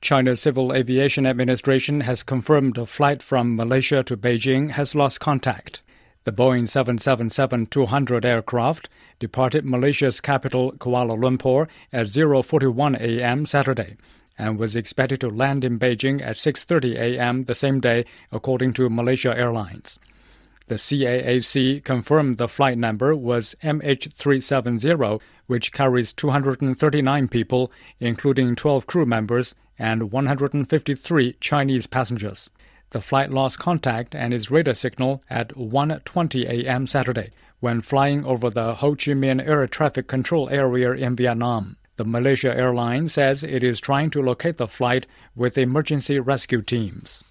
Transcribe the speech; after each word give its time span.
China's 0.00 0.40
Civil 0.40 0.72
Aviation 0.72 1.26
Administration 1.26 2.00
has 2.00 2.22
confirmed 2.22 2.78
a 2.78 2.86
flight 2.86 3.22
from 3.22 3.54
Malaysia 3.54 4.02
to 4.04 4.16
Beijing 4.16 4.70
has 4.70 4.94
lost 4.94 5.20
contact. 5.20 5.82
The 6.24 6.32
Boeing 6.32 6.64
777-200 6.64 8.24
aircraft 8.24 8.88
departed 9.18 9.66
Malaysia's 9.66 10.22
capital 10.22 10.72
Kuala 10.72 11.18
Lumpur 11.18 11.68
at 11.92 12.06
0:41 12.06 12.98
a.m. 12.98 13.44
Saturday 13.44 13.98
and 14.38 14.58
was 14.58 14.74
expected 14.74 15.20
to 15.20 15.28
land 15.28 15.64
in 15.64 15.78
Beijing 15.78 16.22
at 16.22 16.36
6:30 16.36 16.96
a.m. 16.96 17.44
the 17.44 17.54
same 17.54 17.78
day 17.78 18.06
according 18.32 18.72
to 18.72 18.88
Malaysia 18.88 19.36
Airlines. 19.36 19.98
The 20.70 20.76
CAAC 20.76 21.82
confirmed 21.82 22.38
the 22.38 22.46
flight 22.46 22.78
number 22.78 23.12
was 23.16 23.56
MH370, 23.60 25.20
which 25.48 25.72
carries 25.72 26.12
239 26.12 27.26
people, 27.26 27.72
including 27.98 28.54
12 28.54 28.86
crew 28.86 29.04
members 29.04 29.56
and 29.80 30.12
153 30.12 31.32
Chinese 31.40 31.88
passengers. 31.88 32.50
The 32.90 33.00
flight 33.00 33.32
lost 33.32 33.58
contact 33.58 34.14
and 34.14 34.32
its 34.32 34.48
radar 34.52 34.74
signal 34.74 35.24
at 35.28 35.48
1:20 35.56 36.44
a.m. 36.48 36.86
Saturday 36.86 37.30
when 37.58 37.80
flying 37.80 38.24
over 38.24 38.48
the 38.48 38.76
Ho 38.76 38.90
Chi 38.90 39.10
Minh 39.10 39.44
Air 39.44 39.66
Traffic 39.66 40.06
Control 40.06 40.48
Area 40.50 40.92
in 40.92 41.16
Vietnam. 41.16 41.78
The 41.96 42.04
Malaysia 42.04 42.56
airline 42.56 43.08
says 43.08 43.42
it 43.42 43.64
is 43.64 43.80
trying 43.80 44.10
to 44.10 44.22
locate 44.22 44.58
the 44.58 44.68
flight 44.68 45.08
with 45.34 45.58
emergency 45.58 46.20
rescue 46.20 46.62
teams. 46.62 47.24